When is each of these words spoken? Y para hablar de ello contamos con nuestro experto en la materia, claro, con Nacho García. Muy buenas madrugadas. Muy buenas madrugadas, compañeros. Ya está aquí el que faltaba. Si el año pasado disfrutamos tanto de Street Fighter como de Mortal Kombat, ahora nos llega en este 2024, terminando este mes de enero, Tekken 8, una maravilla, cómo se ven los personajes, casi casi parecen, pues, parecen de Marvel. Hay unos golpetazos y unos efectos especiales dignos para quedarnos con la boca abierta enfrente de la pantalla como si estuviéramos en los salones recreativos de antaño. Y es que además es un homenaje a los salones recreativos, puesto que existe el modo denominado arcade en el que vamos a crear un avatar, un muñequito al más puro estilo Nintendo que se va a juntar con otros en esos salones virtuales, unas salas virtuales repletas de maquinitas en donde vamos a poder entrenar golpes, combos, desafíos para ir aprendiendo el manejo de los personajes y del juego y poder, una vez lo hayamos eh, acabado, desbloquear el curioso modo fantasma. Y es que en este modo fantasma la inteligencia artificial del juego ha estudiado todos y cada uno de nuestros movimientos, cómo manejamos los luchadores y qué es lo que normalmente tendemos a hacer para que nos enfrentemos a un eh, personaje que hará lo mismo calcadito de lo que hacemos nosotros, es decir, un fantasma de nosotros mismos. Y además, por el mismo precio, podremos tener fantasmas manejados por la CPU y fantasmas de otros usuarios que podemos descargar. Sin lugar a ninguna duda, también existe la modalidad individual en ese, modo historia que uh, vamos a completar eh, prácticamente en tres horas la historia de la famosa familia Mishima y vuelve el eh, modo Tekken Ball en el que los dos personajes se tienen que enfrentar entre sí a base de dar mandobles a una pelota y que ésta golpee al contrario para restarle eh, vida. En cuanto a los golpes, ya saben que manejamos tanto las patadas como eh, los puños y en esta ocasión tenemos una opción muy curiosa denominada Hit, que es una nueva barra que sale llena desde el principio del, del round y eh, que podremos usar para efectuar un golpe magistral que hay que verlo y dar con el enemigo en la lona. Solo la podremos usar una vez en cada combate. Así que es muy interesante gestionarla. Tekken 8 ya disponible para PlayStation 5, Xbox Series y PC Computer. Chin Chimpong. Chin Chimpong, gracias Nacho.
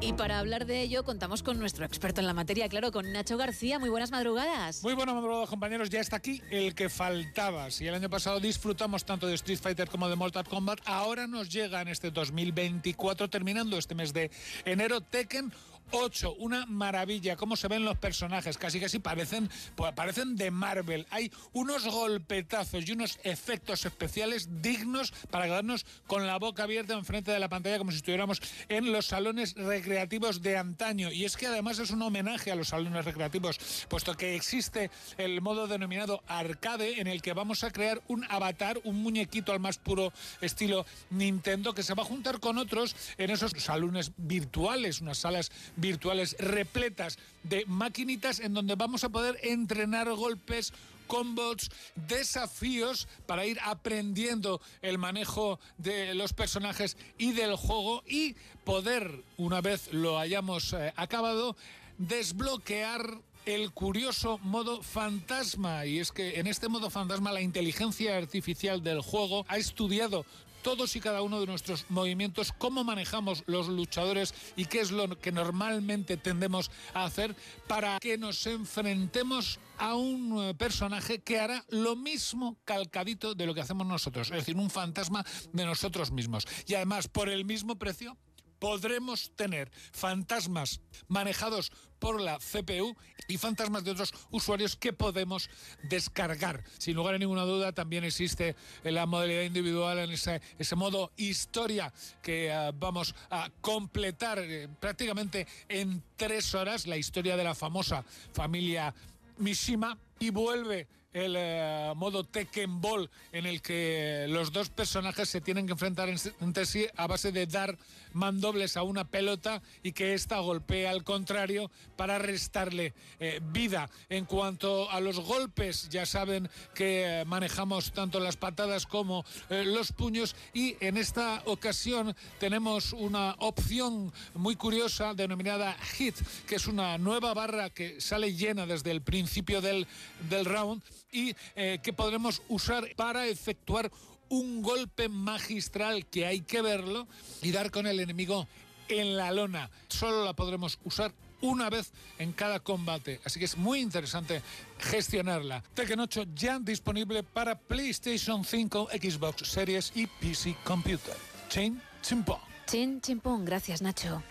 Y 0.00 0.12
para 0.12 0.38
hablar 0.38 0.66
de 0.66 0.82
ello 0.82 1.04
contamos 1.04 1.42
con 1.42 1.58
nuestro 1.58 1.84
experto 1.84 2.20
en 2.20 2.28
la 2.28 2.32
materia, 2.32 2.68
claro, 2.68 2.92
con 2.92 3.12
Nacho 3.12 3.36
García. 3.36 3.80
Muy 3.80 3.90
buenas 3.90 4.12
madrugadas. 4.12 4.84
Muy 4.84 4.94
buenas 4.94 5.16
madrugadas, 5.16 5.48
compañeros. 5.48 5.90
Ya 5.90 6.00
está 6.00 6.16
aquí 6.16 6.40
el 6.50 6.74
que 6.76 6.88
faltaba. 6.88 7.70
Si 7.72 7.86
el 7.88 7.94
año 7.94 8.08
pasado 8.08 8.38
disfrutamos 8.38 9.04
tanto 9.04 9.26
de 9.26 9.34
Street 9.34 9.58
Fighter 9.60 9.88
como 9.90 10.08
de 10.08 10.14
Mortal 10.14 10.46
Kombat, 10.48 10.78
ahora 10.84 11.26
nos 11.26 11.48
llega 11.48 11.82
en 11.82 11.88
este 11.88 12.12
2024, 12.12 13.28
terminando 13.28 13.76
este 13.76 13.96
mes 13.96 14.12
de 14.12 14.30
enero, 14.64 15.00
Tekken 15.00 15.52
8, 15.90 16.34
una 16.38 16.66
maravilla, 16.66 17.36
cómo 17.36 17.56
se 17.56 17.68
ven 17.68 17.84
los 17.84 17.98
personajes, 17.98 18.58
casi 18.58 18.80
casi 18.80 18.98
parecen, 18.98 19.48
pues, 19.76 19.92
parecen 19.92 20.36
de 20.36 20.50
Marvel. 20.50 21.06
Hay 21.10 21.32
unos 21.52 21.84
golpetazos 21.86 22.86
y 22.88 22.92
unos 22.92 23.18
efectos 23.24 23.84
especiales 23.84 24.62
dignos 24.62 25.12
para 25.30 25.46
quedarnos 25.46 25.86
con 26.06 26.26
la 26.26 26.38
boca 26.38 26.64
abierta 26.64 26.94
enfrente 26.94 27.32
de 27.32 27.38
la 27.38 27.48
pantalla 27.48 27.78
como 27.78 27.90
si 27.90 27.98
estuviéramos 27.98 28.40
en 28.68 28.92
los 28.92 29.06
salones 29.06 29.54
recreativos 29.54 30.42
de 30.42 30.56
antaño. 30.56 31.10
Y 31.10 31.24
es 31.24 31.36
que 31.36 31.46
además 31.46 31.78
es 31.78 31.90
un 31.90 32.02
homenaje 32.02 32.50
a 32.50 32.56
los 32.56 32.68
salones 32.68 33.04
recreativos, 33.04 33.58
puesto 33.88 34.14
que 34.14 34.34
existe 34.34 34.90
el 35.16 35.40
modo 35.40 35.66
denominado 35.66 36.22
arcade 36.26 37.00
en 37.00 37.06
el 37.06 37.22
que 37.22 37.32
vamos 37.32 37.64
a 37.64 37.70
crear 37.70 38.02
un 38.08 38.24
avatar, 38.30 38.80
un 38.84 39.02
muñequito 39.02 39.52
al 39.52 39.60
más 39.60 39.78
puro 39.78 40.12
estilo 40.40 40.86
Nintendo 41.10 41.74
que 41.74 41.82
se 41.82 41.94
va 41.94 42.02
a 42.02 42.06
juntar 42.06 42.40
con 42.40 42.58
otros 42.58 42.94
en 43.16 43.30
esos 43.30 43.52
salones 43.52 44.12
virtuales, 44.16 45.00
unas 45.00 45.18
salas 45.18 45.50
virtuales 45.78 46.36
repletas 46.38 47.18
de 47.42 47.64
maquinitas 47.66 48.40
en 48.40 48.54
donde 48.54 48.74
vamos 48.74 49.04
a 49.04 49.08
poder 49.08 49.38
entrenar 49.42 50.12
golpes, 50.12 50.72
combos, 51.06 51.70
desafíos 51.94 53.08
para 53.26 53.46
ir 53.46 53.58
aprendiendo 53.64 54.60
el 54.82 54.98
manejo 54.98 55.58
de 55.78 56.14
los 56.14 56.32
personajes 56.32 56.96
y 57.16 57.32
del 57.32 57.56
juego 57.56 58.02
y 58.06 58.34
poder, 58.64 59.22
una 59.36 59.60
vez 59.60 59.92
lo 59.92 60.18
hayamos 60.18 60.72
eh, 60.74 60.92
acabado, 60.96 61.56
desbloquear 61.96 63.18
el 63.46 63.70
curioso 63.72 64.38
modo 64.42 64.82
fantasma. 64.82 65.86
Y 65.86 66.00
es 66.00 66.12
que 66.12 66.38
en 66.38 66.46
este 66.46 66.68
modo 66.68 66.90
fantasma 66.90 67.32
la 67.32 67.40
inteligencia 67.40 68.16
artificial 68.16 68.82
del 68.82 69.00
juego 69.00 69.46
ha 69.48 69.56
estudiado 69.56 70.26
todos 70.62 70.96
y 70.96 71.00
cada 71.00 71.22
uno 71.22 71.40
de 71.40 71.46
nuestros 71.46 71.86
movimientos, 71.88 72.52
cómo 72.56 72.84
manejamos 72.84 73.44
los 73.46 73.68
luchadores 73.68 74.34
y 74.56 74.66
qué 74.66 74.80
es 74.80 74.90
lo 74.90 75.18
que 75.18 75.32
normalmente 75.32 76.16
tendemos 76.16 76.70
a 76.94 77.04
hacer 77.04 77.34
para 77.66 77.98
que 77.98 78.18
nos 78.18 78.46
enfrentemos 78.46 79.58
a 79.78 79.94
un 79.94 80.42
eh, 80.42 80.54
personaje 80.54 81.20
que 81.20 81.38
hará 81.38 81.64
lo 81.68 81.96
mismo 81.96 82.58
calcadito 82.64 83.34
de 83.34 83.46
lo 83.46 83.54
que 83.54 83.60
hacemos 83.60 83.86
nosotros, 83.86 84.30
es 84.30 84.36
decir, 84.36 84.56
un 84.56 84.70
fantasma 84.70 85.24
de 85.52 85.64
nosotros 85.64 86.10
mismos. 86.10 86.46
Y 86.66 86.74
además, 86.74 87.08
por 87.08 87.28
el 87.28 87.44
mismo 87.44 87.76
precio, 87.76 88.16
podremos 88.58 89.30
tener 89.36 89.70
fantasmas 89.92 90.80
manejados 91.08 91.72
por 91.98 92.20
la 92.20 92.38
CPU 92.38 92.96
y 93.26 93.38
fantasmas 93.38 93.84
de 93.84 93.90
otros 93.90 94.14
usuarios 94.30 94.76
que 94.76 94.92
podemos 94.92 95.50
descargar. 95.82 96.64
Sin 96.78 96.96
lugar 96.96 97.14
a 97.14 97.18
ninguna 97.18 97.42
duda, 97.42 97.72
también 97.72 98.04
existe 98.04 98.56
la 98.84 99.06
modalidad 99.06 99.42
individual 99.42 99.98
en 99.98 100.10
ese, 100.10 100.76
modo 100.76 101.12
historia 101.16 101.92
que 102.22 102.50
uh, 102.50 102.72
vamos 102.78 103.14
a 103.30 103.50
completar 103.60 104.38
eh, 104.38 104.68
prácticamente 104.80 105.46
en 105.68 106.02
tres 106.16 106.54
horas 106.54 106.86
la 106.86 106.96
historia 106.96 107.36
de 107.36 107.44
la 107.44 107.54
famosa 107.54 108.04
familia 108.32 108.94
Mishima 109.38 109.98
y 110.18 110.30
vuelve 110.30 110.88
el 111.12 111.34
eh, 111.36 111.92
modo 111.96 112.24
Tekken 112.24 112.80
Ball 112.80 113.10
en 113.32 113.46
el 113.46 113.62
que 113.62 114.26
los 114.28 114.52
dos 114.52 114.68
personajes 114.68 115.28
se 115.28 115.40
tienen 115.40 115.66
que 115.66 115.72
enfrentar 115.72 116.08
entre 116.08 116.66
sí 116.66 116.86
a 116.96 117.06
base 117.06 117.32
de 117.32 117.46
dar 117.46 117.78
mandobles 118.12 118.76
a 118.76 118.82
una 118.82 119.04
pelota 119.04 119.62
y 119.82 119.92
que 119.92 120.14
ésta 120.14 120.38
golpee 120.38 120.86
al 120.86 121.04
contrario 121.04 121.70
para 121.96 122.18
restarle 122.18 122.94
eh, 123.20 123.40
vida. 123.52 123.88
En 124.08 124.24
cuanto 124.24 124.90
a 124.90 125.00
los 125.00 125.20
golpes, 125.20 125.88
ya 125.88 126.06
saben 126.06 126.48
que 126.74 127.22
manejamos 127.26 127.92
tanto 127.92 128.20
las 128.20 128.36
patadas 128.36 128.86
como 128.86 129.24
eh, 129.50 129.64
los 129.64 129.92
puños 129.92 130.36
y 130.52 130.76
en 130.80 130.96
esta 130.96 131.42
ocasión 131.46 132.14
tenemos 132.38 132.92
una 132.92 133.34
opción 133.38 134.12
muy 134.34 134.56
curiosa 134.56 135.14
denominada 135.14 135.76
Hit, 135.96 136.16
que 136.46 136.56
es 136.56 136.66
una 136.66 136.98
nueva 136.98 137.34
barra 137.34 137.70
que 137.70 138.00
sale 138.00 138.34
llena 138.34 138.66
desde 138.66 138.90
el 138.90 139.02
principio 139.02 139.60
del, 139.60 139.86
del 140.28 140.44
round 140.44 140.82
y 141.12 141.34
eh, 141.56 141.78
que 141.82 141.92
podremos 141.92 142.42
usar 142.48 142.88
para 142.96 143.26
efectuar 143.26 143.90
un 144.28 144.62
golpe 144.62 145.08
magistral 145.08 146.06
que 146.06 146.26
hay 146.26 146.40
que 146.42 146.62
verlo 146.62 147.06
y 147.42 147.50
dar 147.50 147.70
con 147.70 147.86
el 147.86 148.00
enemigo 148.00 148.46
en 148.88 149.16
la 149.16 149.30
lona. 149.32 149.70
Solo 149.88 150.24
la 150.24 150.34
podremos 150.34 150.78
usar 150.84 151.12
una 151.40 151.70
vez 151.70 151.92
en 152.18 152.32
cada 152.32 152.60
combate. 152.60 153.20
Así 153.24 153.38
que 153.38 153.44
es 153.44 153.56
muy 153.56 153.80
interesante 153.80 154.42
gestionarla. 154.78 155.62
Tekken 155.74 156.00
8 156.00 156.26
ya 156.34 156.58
disponible 156.58 157.22
para 157.22 157.58
PlayStation 157.58 158.44
5, 158.44 158.88
Xbox 158.92 159.48
Series 159.48 159.92
y 159.94 160.06
PC 160.06 160.56
Computer. 160.64 161.14
Chin 161.48 161.80
Chimpong. 162.02 162.40
Chin 162.66 163.00
Chimpong, 163.00 163.44
gracias 163.44 163.80
Nacho. 163.82 164.22